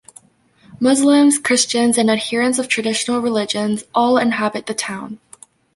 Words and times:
Muslims, 0.79 1.37
Christians 1.37 1.95
and 1.95 2.09
adherents 2.09 2.57
of 2.57 2.67
traditional 2.67 3.19
religions 3.21 3.83
all 3.93 4.17
inhabit 4.17 4.65
the 4.65 4.73
town. 4.73 5.19